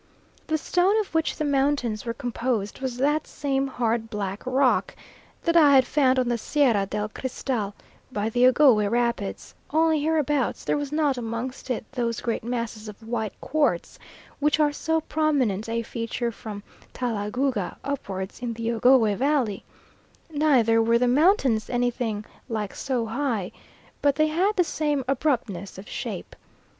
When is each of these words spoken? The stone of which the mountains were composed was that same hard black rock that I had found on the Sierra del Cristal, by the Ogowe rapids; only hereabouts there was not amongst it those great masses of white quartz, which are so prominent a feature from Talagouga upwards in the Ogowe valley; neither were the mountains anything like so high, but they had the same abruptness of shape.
The 0.47 0.57
stone 0.57 0.97
of 0.99 1.13
which 1.13 1.35
the 1.35 1.45
mountains 1.45 2.07
were 2.07 2.13
composed 2.15 2.81
was 2.81 2.97
that 2.97 3.27
same 3.27 3.67
hard 3.67 4.09
black 4.09 4.41
rock 4.47 4.95
that 5.43 5.55
I 5.55 5.75
had 5.75 5.85
found 5.85 6.17
on 6.17 6.27
the 6.27 6.39
Sierra 6.39 6.87
del 6.87 7.07
Cristal, 7.07 7.75
by 8.11 8.27
the 8.27 8.47
Ogowe 8.47 8.89
rapids; 8.89 9.53
only 9.69 9.99
hereabouts 10.01 10.65
there 10.65 10.75
was 10.75 10.91
not 10.91 11.19
amongst 11.19 11.69
it 11.69 11.85
those 11.91 12.19
great 12.19 12.43
masses 12.43 12.87
of 12.89 13.07
white 13.07 13.39
quartz, 13.41 13.99
which 14.39 14.59
are 14.59 14.71
so 14.71 15.01
prominent 15.01 15.69
a 15.69 15.83
feature 15.83 16.31
from 16.31 16.63
Talagouga 16.95 17.77
upwards 17.83 18.39
in 18.41 18.53
the 18.53 18.71
Ogowe 18.71 19.13
valley; 19.15 19.63
neither 20.31 20.81
were 20.81 20.97
the 20.97 21.07
mountains 21.07 21.69
anything 21.69 22.25
like 22.49 22.73
so 22.73 23.05
high, 23.05 23.51
but 24.01 24.15
they 24.15 24.29
had 24.29 24.55
the 24.55 24.63
same 24.63 25.05
abruptness 25.07 25.77
of 25.77 25.87
shape. 25.87 26.35